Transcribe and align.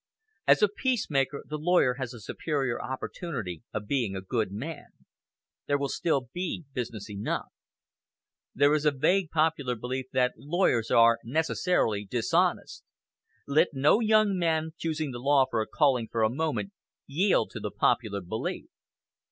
As 0.47 0.63
a 0.63 0.67
peacemaker 0.67 1.43
the 1.47 1.59
lawyer 1.59 1.93
has 1.99 2.11
a 2.11 2.19
superior 2.19 2.81
opportunity 2.81 3.61
of 3.71 3.85
being 3.85 4.15
a 4.15 4.21
good 4.21 4.51
man. 4.51 4.87
There 5.67 5.77
will 5.77 5.89
still 5.89 6.21
be 6.33 6.65
business 6.73 7.07
enough." 7.07 7.49
"There 8.55 8.73
is 8.73 8.83
a 8.83 8.89
vague 8.89 9.29
popular 9.29 9.75
belief 9.75 10.07
that 10.11 10.33
lawyers 10.37 10.89
are 10.89 11.19
necessarily 11.23 12.03
dishonest. 12.03 12.83
Let 13.45 13.75
no 13.75 13.99
young 13.99 14.39
man 14.39 14.71
choosing 14.75 15.11
the 15.11 15.19
law 15.19 15.45
for 15.47 15.61
a 15.61 15.67
calling 15.67 16.07
for 16.11 16.23
a 16.23 16.31
moment 16.33 16.71
yield 17.05 17.51
to 17.51 17.59
the 17.59 17.69
popular 17.69 18.21
belief. 18.21 18.69